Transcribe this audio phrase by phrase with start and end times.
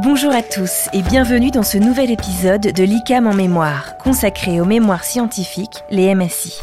[0.00, 4.64] Bonjour à tous et bienvenue dans ce nouvel épisode de l'ICAM en mémoire, consacré aux
[4.64, 6.60] mémoires scientifiques, les MSI.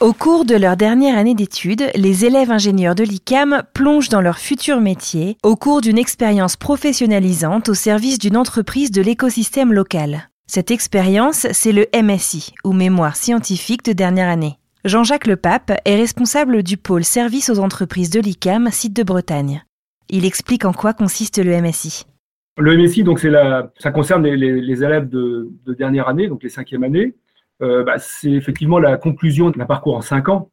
[0.00, 4.36] Au cours de leur dernière année d'études, les élèves ingénieurs de l'ICAM plongent dans leur
[4.36, 10.28] futur métier au cours d'une expérience professionnalisante au service d'une entreprise de l'écosystème local.
[10.46, 14.58] Cette expérience, c'est le MSI, ou Mémoire scientifique de dernière année.
[14.84, 19.64] Jean-Jacques Lepape est responsable du pôle service aux entreprises de l'ICAM, site de Bretagne.
[20.10, 22.04] Il explique en quoi consiste le MSI.
[22.58, 27.14] Le MSI, donc ça concerne les, élèves de, de, dernière année, donc les cinquièmes années.
[27.62, 30.50] Euh, bah, c'est effectivement la conclusion d'un parcours en cinq ans.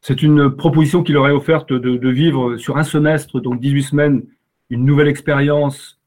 [0.00, 3.82] C'est une proposition qui leur est offerte de, de, vivre sur un semestre, donc 18
[3.82, 4.22] semaines,
[4.68, 6.00] une nouvelle expérience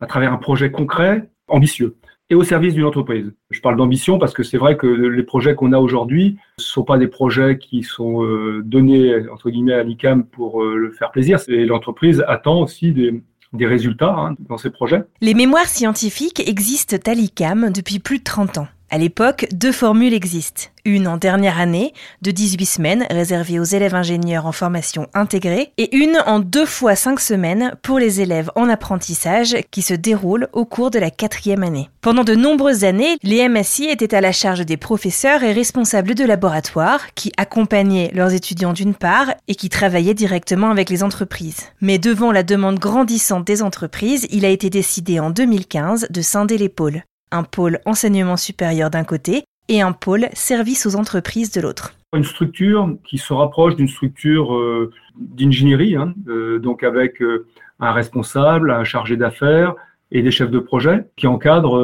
[0.00, 1.96] à travers un projet concret, ambitieux
[2.30, 3.32] et au service d'une entreprise.
[3.50, 6.84] Je parle d'ambition parce que c'est vrai que les projets qu'on a aujourd'hui ne sont
[6.84, 11.10] pas des projets qui sont euh, donnés entre guillemets à l'ICAM pour euh, le faire
[11.10, 11.38] plaisir.
[11.48, 15.04] L'entreprise attend aussi des, des résultats hein, dans ces projets.
[15.20, 18.68] Les mémoires scientifiques existent à l'ICAM depuis plus de 30 ans.
[18.90, 20.70] À l'époque, deux formules existent.
[20.86, 25.94] Une en dernière année, de 18 semaines, réservée aux élèves ingénieurs en formation intégrée, et
[25.94, 30.64] une en deux fois cinq semaines pour les élèves en apprentissage qui se déroulent au
[30.64, 31.90] cours de la quatrième année.
[32.00, 36.24] Pendant de nombreuses années, les MSI étaient à la charge des professeurs et responsables de
[36.24, 41.60] laboratoires qui accompagnaient leurs étudiants d'une part et qui travaillaient directement avec les entreprises.
[41.82, 46.70] Mais devant la demande grandissante des entreprises, il a été décidé en 2015 de scinder
[46.70, 51.94] pôles un pôle enseignement supérieur d'un côté et un pôle service aux entreprises de l'autre.
[52.14, 57.46] Une structure qui se rapproche d'une structure euh, d'ingénierie, hein, euh, donc avec euh,
[57.80, 59.74] un responsable, un chargé d'affaires
[60.10, 61.78] et des chefs de projet qui encadrent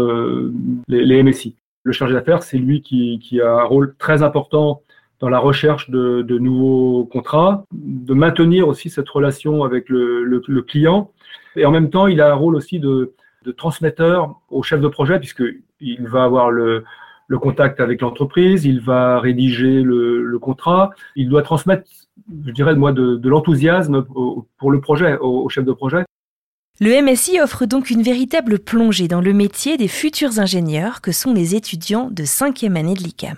[0.88, 1.56] les, MSI.
[1.82, 4.80] Le chargé d'affaires, c'est lui qui, a un rôle très important
[5.20, 11.10] dans la recherche de, nouveaux contrats, de maintenir aussi cette relation avec le, client.
[11.54, 13.12] Et en même temps, il a un rôle aussi de,
[13.44, 16.84] de transmetteur au chef de projet, puisqu'il va avoir le,
[17.40, 21.88] contact avec l'entreprise, il va rédiger le, contrat, il doit transmettre,
[22.46, 24.04] je dirais, moi, de, l'enthousiasme
[24.58, 26.04] pour le projet, au, chef de projet.
[26.80, 31.32] Le MSI offre donc une véritable plongée dans le métier des futurs ingénieurs que sont
[31.32, 33.36] les étudiants de cinquième année de l'ICAM.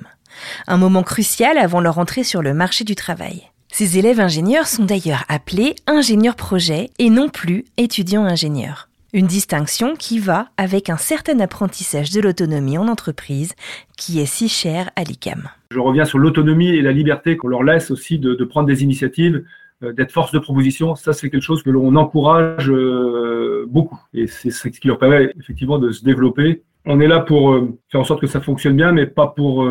[0.67, 3.51] Un moment crucial avant leur entrée sur le marché du travail.
[3.71, 8.89] Ces élèves ingénieurs sont d'ailleurs appelés ingénieurs projet et non plus étudiants ingénieurs.
[9.13, 13.55] Une distinction qui va avec un certain apprentissage de l'autonomie en entreprise
[13.97, 15.49] qui est si cher à l'ICAM.
[15.71, 19.45] Je reviens sur l'autonomie et la liberté qu'on leur laisse aussi de, prendre des initiatives,
[19.85, 20.97] euh, d'être force de proposition.
[20.97, 25.33] Ça, c'est quelque chose que l'on encourage euh, beaucoup et c'est ce qui leur permet
[25.39, 26.65] effectivement de se développer.
[26.85, 29.69] On est là pour euh, faire en sorte que ça fonctionne bien, mais pas pour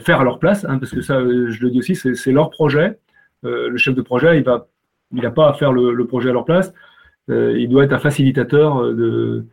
[0.00, 2.98] faire à leur place, hein, parce que ça, je le dis aussi, c'est leur projet.
[3.44, 6.72] le chef de projet, il n'a pas à faire le projet à leur place.
[7.30, 9.44] Euh, il doit être un facilitateur euh,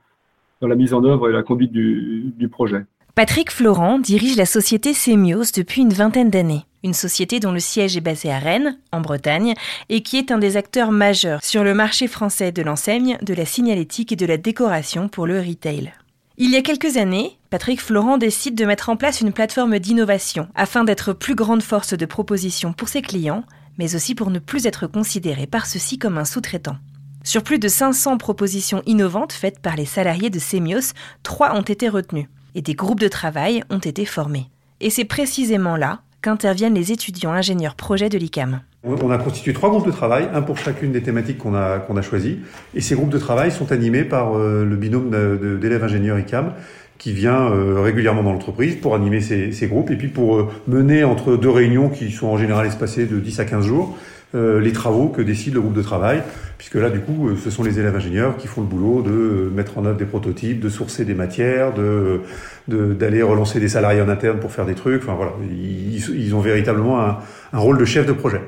[0.61, 2.85] dans la mise en œuvre et la conduite du, du projet.
[3.15, 6.65] Patrick Florent dirige la société Semios depuis une vingtaine d'années.
[6.83, 9.53] Une société dont le siège est basé à Rennes, en Bretagne,
[9.89, 13.45] et qui est un des acteurs majeurs sur le marché français de l'enseigne, de la
[13.45, 15.93] signalétique et de la décoration pour le retail.
[16.37, 20.47] Il y a quelques années, Patrick Florent décide de mettre en place une plateforme d'innovation
[20.55, 23.43] afin d'être plus grande force de proposition pour ses clients,
[23.77, 26.77] mais aussi pour ne plus être considéré par ceux-ci comme un sous-traitant.
[27.25, 30.91] Sur plus de 500 propositions innovantes faites par les salariés de Semios,
[31.23, 34.49] trois ont été retenues et des groupes de travail ont été formés.
[34.81, 38.59] Et c'est précisément là qu'interviennent les étudiants ingénieurs projets de l'ICAM.
[38.83, 42.39] On a constitué trois groupes de travail, un pour chacune des thématiques qu'on a, choisies.
[42.75, 45.09] Et ces groupes de travail sont animés par euh, le binôme
[45.59, 46.51] d'élèves ingénieurs ICAM
[46.97, 51.05] qui vient euh, régulièrement dans l'entreprise pour animer ces, groupes et puis pour euh, mener
[51.05, 53.97] entre deux réunions qui sont en général espacées de 10 à 15 jours
[54.33, 56.23] les travaux que décide le groupe de travail,
[56.57, 59.11] puisque là, du coup, euh, ce sont les élèves ingénieurs qui font le boulot de
[59.11, 62.21] euh, mettre en œuvre des prototypes, de sourcer des matières, de
[62.69, 65.03] d'aller relancer des salariés en interne pour faire des trucs.
[65.03, 67.17] Enfin voilà, ils, ils ont véritablement un,
[67.51, 68.39] un rôle de chef de projet.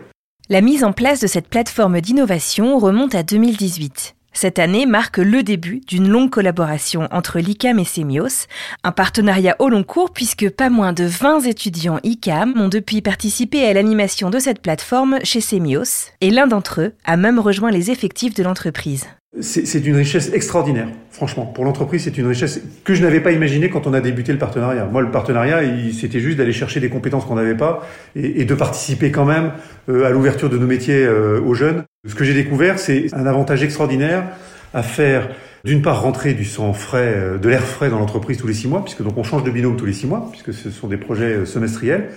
[0.48, 4.16] La mise en place de cette plateforme d'innovation remonte à 2018.
[4.38, 8.48] Cette année marque le début d'une longue collaboration entre l'ICAM et Semios,
[8.84, 13.66] un partenariat au long cours puisque pas moins de 20 étudiants ICAM ont depuis participé
[13.66, 17.92] à l'animation de cette plateforme chez Semios, et l'un d'entre eux a même rejoint les
[17.92, 19.06] effectifs de l'entreprise.
[19.40, 21.46] C'est une richesse extraordinaire, franchement.
[21.46, 24.38] Pour l'entreprise, c'est une richesse que je n'avais pas imaginée quand on a débuté le
[24.38, 24.86] partenariat.
[24.86, 25.62] Moi, le partenariat,
[25.94, 29.52] c'était juste d'aller chercher des compétences qu'on n'avait pas et, de participer quand même
[29.90, 31.84] euh, à l'ouverture de nos métiers euh, aux jeunes.
[32.08, 34.26] Ce que j'ai découvert, c'est un avantage extraordinaire
[34.74, 35.30] à faire
[35.64, 38.68] d'une part rentrer du sang frais, euh, de l'air frais dans l'entreprise tous les six
[38.68, 40.98] mois, puisque donc on change de binôme tous les six mois, puisque ce sont des
[40.98, 42.10] projets semestriels.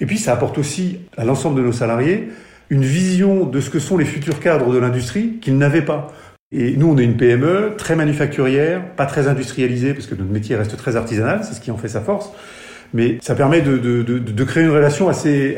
[0.00, 2.28] Et puis ça apporte aussi à l'ensemble de nos salariés
[2.70, 6.12] une vision de ce que sont les futurs cadres de l'industrie qu'ils n'avaient pas.
[6.52, 10.54] Et nous, on est une PME très manufacturière, pas très industrialisée, parce que notre métier
[10.54, 12.30] reste très artisanal, c'est ce qui en fait sa force.
[12.94, 15.56] Mais ça permet de, de, de, de, créer une relation assez,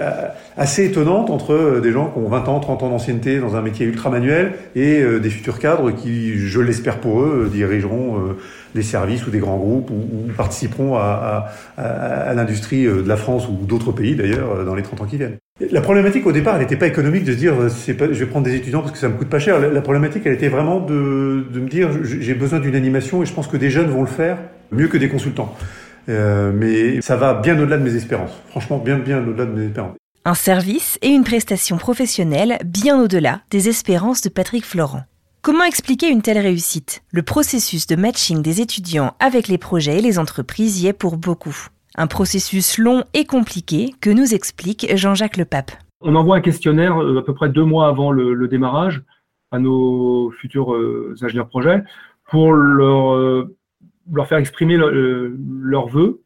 [0.56, 3.62] assez étonnante entre euh, des gens qui ont 20 ans, 30 ans d'ancienneté dans un
[3.62, 8.36] métier ultra manuel et euh, des futurs cadres qui, je l'espère pour eux, dirigeront
[8.74, 13.48] des services ou des grands groupes ou, participeront à, à, à l'industrie de la France
[13.48, 15.38] ou d'autres pays d'ailleurs dans les 30 ans qui viennent.
[15.70, 18.44] La problématique au départ, elle n'était pas économique de se dire pas, je vais prendre
[18.44, 19.60] des étudiants parce que ça me coûte pas cher.
[19.60, 23.32] La, problématique, elle était vraiment de, de me dire j'ai besoin d'une animation et je
[23.32, 24.38] pense que des jeunes vont le faire
[24.72, 25.54] mieux que des consultants.
[26.08, 28.32] Euh, mais ça va bien au-delà de mes espérances.
[28.48, 29.96] Franchement, bien bien au-delà de mes espérances.
[30.26, 35.04] Un service et une prestation professionnelle bien au-delà des espérances de Patrick Florent.
[35.42, 37.02] Comment expliquer une telle réussite?
[37.12, 41.18] Le processus de matching des étudiants avec les projets et les entreprises y est pour
[41.18, 41.54] beaucoup.
[41.96, 45.72] Un processus long et compliqué que nous explique Jean-Jacques Le Pape.
[46.00, 49.02] On envoie un questionnaire euh, à peu près deux mois avant le, démarrage
[49.50, 51.82] à nos futurs euh, ingénieurs projets
[52.30, 53.54] pour leur, euh,
[54.12, 56.20] leur faire exprimer leurs vœux.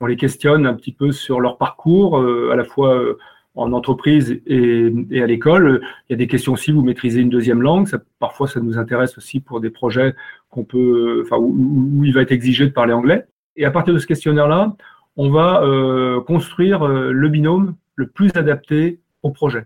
[0.00, 3.16] On les questionne un petit peu sur leur parcours, à la fois
[3.56, 5.80] en entreprise et, à l'école.
[6.08, 7.88] Il y a des questions aussi, vous maîtrisez une deuxième langue.
[7.88, 10.14] Ça, parfois, ça nous intéresse aussi pour des projets
[10.50, 11.54] qu'on peut, enfin, où,
[11.98, 13.26] où, il va être exigé de parler anglais.
[13.56, 14.76] Et à partir de ce questionnaire-là,
[15.16, 19.64] on va euh, construire euh, le binôme le plus adapté au projet.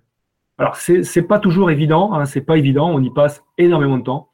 [0.59, 4.05] Alors, c'est n'est pas toujours évident, hein, c'est pas évident, on y passe énormément de
[4.05, 4.29] temps,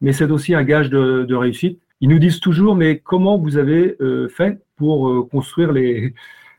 [0.00, 1.80] mais c'est aussi un gage de réussite.
[2.00, 6.14] Ils nous disent toujours, mais comment vous avez euh, fait pour construire les,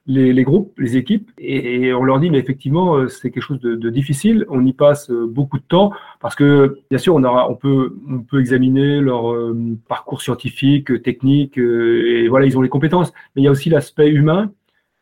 [0.07, 3.89] les, groupes, les équipes, et, on leur dit, mais effectivement, euh, c'est quelque chose de,
[3.89, 4.45] difficile.
[4.49, 7.95] On y passe euh, beaucoup de temps parce que, bien sûr, on, aura, on, peut,
[8.09, 9.55] on peut examiner leur euh,
[9.87, 13.11] parcours scientifique, technique, et voilà, ils ont les compétences.
[13.35, 14.51] Mais il y a aussi l'aspect humain.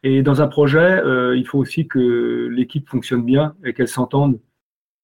[0.04, 1.02] Et dans un projet,
[1.36, 4.40] il faut aussi que l'équipe fonctionne bien et qu'elle s'entende.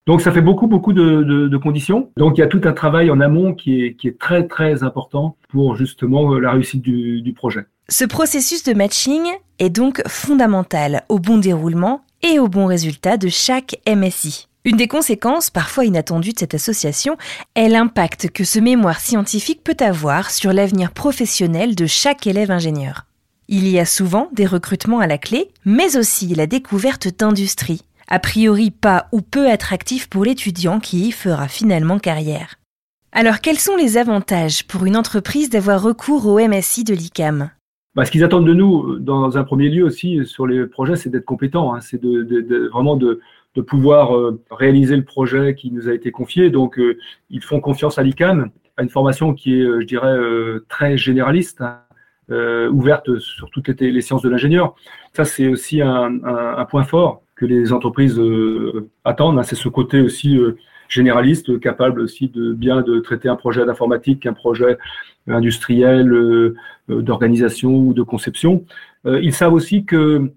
[0.07, 2.11] Donc ça fait beaucoup, beaucoup de, conditions.
[2.17, 5.75] Donc il y a tout un travail en amont qui est, très, très important pour
[5.75, 7.65] justement la réussite du, du projet.
[7.89, 9.23] Ce processus de matching
[9.59, 14.47] est donc fondamental au bon déroulement et au bon résultat de chaque MSI.
[14.63, 17.17] Une des conséquences parfois inattendues de cette association
[17.53, 23.05] est l'impact que ce mémoire scientifique peut avoir sur l'avenir professionnel de chaque élève ingénieur.
[23.47, 28.19] Il y a souvent des recrutements à la clé, mais aussi la découverte d'industries, a
[28.19, 32.55] priori pas ou peu attractifs pour l'étudiant qui y fera finalement carrière.
[33.11, 37.49] Alors quels sont les avantages pour une entreprise d'avoir recours au MSI de l'ICAM?
[37.95, 41.09] Bah, ce qu'ils attendent de nous, dans un premier lieu aussi, sur les projets, c'est
[41.09, 41.73] d'être compétents.
[41.73, 41.79] Hein.
[41.79, 43.21] c'est de, de, vraiment de,
[43.67, 46.49] pouvoir euh, réaliser le projet qui nous a été confié.
[46.49, 46.97] Donc, euh,
[47.29, 50.17] ils font confiance à l'ICAM, à une formation qui est, euh, je dirais,
[50.67, 51.79] très généraliste, hein,
[52.69, 54.75] ouverte sur toutes les, les sciences de l'ingénieur.
[55.13, 58.19] Ça, c'est aussi un, point fort que les entreprises
[59.03, 59.39] attendent.
[59.39, 59.43] Hein.
[59.43, 60.39] c'est ce côté aussi
[60.87, 64.77] généraliste, capable aussi de bien de traiter un projet d'informatique, un projet
[65.27, 66.55] industriel, euh,
[66.89, 68.65] euh, d'organisation ou de conception.
[69.05, 70.31] Euh, ils savent aussi que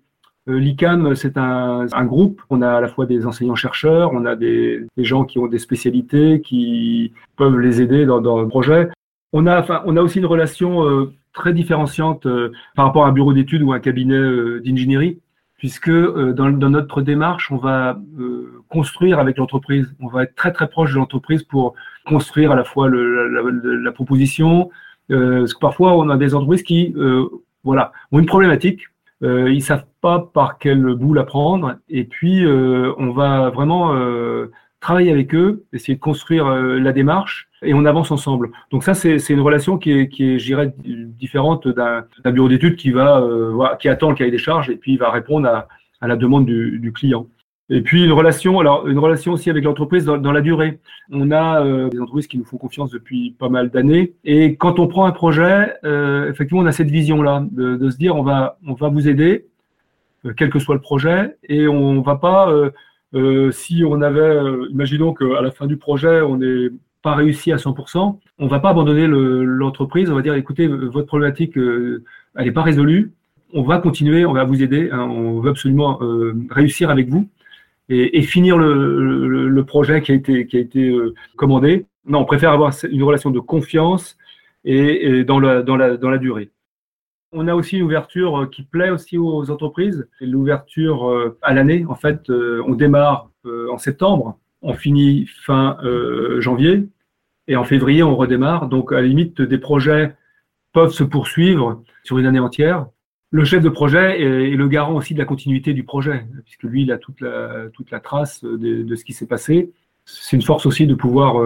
[0.51, 2.41] L'ICAM, c'est un, groupe.
[2.49, 6.41] On a à la fois des enseignants-chercheurs, on a des, gens qui ont des spécialités,
[6.41, 8.89] qui peuvent les aider dans, dans le projet.
[9.35, 12.27] On a, on a aussi une relation très différenciante
[12.75, 14.19] par rapport à un bureau d'études ou un cabinet
[14.65, 15.19] d'ingénierie,
[15.59, 18.01] puisque dans, dans, notre démarche, on va
[18.69, 19.95] construire avec l'entreprise.
[20.01, 21.75] On va être très très proche de l'entreprise pour
[22.07, 23.29] construire à la fois le,
[23.83, 24.71] la, proposition.
[25.11, 27.27] Euh, parce que parfois, on a des entreprises qui euh,
[27.65, 28.83] voilà, ont une problématique.
[29.23, 31.77] Euh, ils savent pas par quel bout la prendre.
[31.89, 37.49] Et puis, euh, on va vraiment euh, travailler avec eux, essayer de construire la démarche
[37.63, 38.51] et on avance ensemble.
[38.71, 42.91] Donc ça, c'est une relation qui est, qui est, j'irais, différente d'un bureau d'études qui
[42.91, 43.21] va,
[43.53, 45.69] voilà, qui attend le cahier des charges et puis il va répondre à,
[46.01, 47.27] à la demande du, du client.
[47.71, 50.79] Et puis une relation, alors une relation aussi avec l'entreprise dans, dans, la durée.
[51.11, 54.79] On a euh, des entreprises qui nous font confiance depuis pas mal d'années, et quand
[54.79, 58.23] on prend un projet, euh, effectivement, on a cette vision-là de, de, se dire on
[58.23, 59.47] va on va vous aider,
[60.25, 62.51] euh, quel que soit le projet, et on va pas
[63.15, 64.39] euh, si on avait,
[64.71, 66.69] imaginons qu'à la fin du projet on n'est
[67.03, 70.11] pas réussi à 100%, on va pas abandonner l'entreprise.
[70.11, 72.03] on va dire écoutez, votre problématique elle
[72.37, 73.13] n'est pas résolue.
[73.55, 75.99] On va continuer, on va vous aider, hein, on veut absolument
[76.51, 77.29] réussir avec vous
[77.89, 81.87] et, et finir le, le, projet qui a été, qui a été euh, commandé.
[82.07, 84.17] Non, on préfère avoir une relation de confiance
[84.65, 86.51] et, et dans, la, dans, la, dans la durée.
[87.33, 91.85] On a aussi une ouverture euh, qui plaît aussi aux entreprises, l'ouverture euh, à l'année.
[91.89, 95.79] En fait, on démarre en septembre, on finit fin
[96.39, 96.87] janvier,
[97.47, 98.69] et en février, on redémarre.
[98.69, 100.15] Donc, à la limite, des projets
[100.73, 102.87] peuvent se poursuivre sur une année entière
[103.31, 106.83] le chef de projet est, le garant aussi de la continuité du projet, puisque lui,
[106.83, 109.71] il a toute la trace de, ce qui s'est passé.
[110.07, 111.37] c'est une force aussi de pouvoir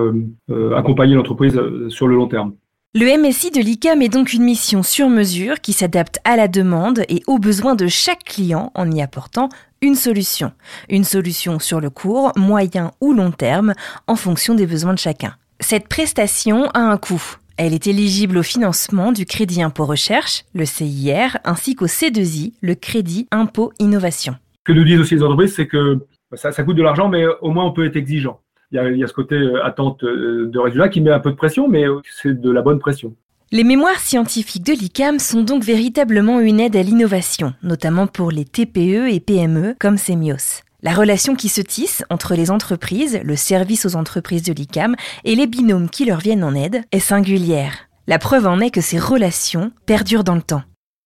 [0.77, 2.55] accompagner l'entreprise sur le long terme.
[2.95, 7.07] Le MSI de l'ICAM est donc une mission sur mesure qui s'adapte à la demande
[7.09, 9.49] et aux besoins de chaque client en y apportant
[9.81, 10.53] une solution.
[10.91, 13.73] Une solution sur le court, moyen ou long terme
[14.09, 15.35] en fonction des besoins de chacun.
[15.59, 17.23] Cette prestation a un coût.
[17.57, 22.75] Elle est éligible au financement du crédit impôt recherche, le CIR, ainsi qu'au C2I, le
[22.75, 24.37] crédit impôt innovation.
[24.67, 25.99] Ce que nous disent aussi les entreprises, c'est que
[26.35, 28.42] ça, ça coûte de l'argent, mais au moins on peut être exigeant
[28.73, 31.37] il y, a, ce côté euh, attente euh, de résultats qui met un peu de
[31.37, 33.15] pression, mais euh, c'est de la bonne pression.
[33.51, 38.47] Les mémoires scientifiques de l'ICAM sont donc véritablement une aide à l'innovation, notamment pour les
[38.47, 40.63] TPE et PME comme Semios.
[40.83, 45.35] La relation qui se tisse entre les entreprises, le service aux entreprises de l'ICAM et
[45.35, 47.75] les binômes qui leur viennent en aide est singulière.
[48.09, 50.63] La preuve en est que ces relations perdurent dans le temps.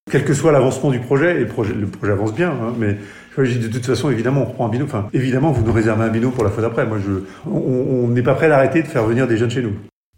[0.09, 2.97] Quel que soit l'avancement du projet, le projet, le projet avance bien, hein, mais
[3.37, 4.87] de toute façon, évidemment, on prend un binôme.
[4.87, 6.85] Enfin, évidemment, vous nous réservez un binôme pour la fois d'après.
[6.85, 9.73] Moi, je, on n'est pas prêt d'arrêter de faire venir des jeunes chez nous.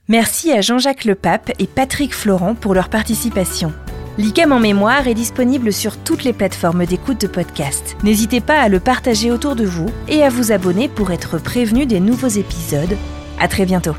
[0.08, 3.72] Merci à Jean-Jacques Lepape et Patrick Florent pour leur participation.
[4.18, 7.96] L'ICAM en mémoire est disponible sur toutes les plateformes d'écoute de podcast.
[8.04, 11.86] N'hésitez pas à le partager autour de vous et à vous abonner pour être prévenu
[11.86, 12.98] des nouveaux épisodes.
[13.40, 13.96] À très bientôt.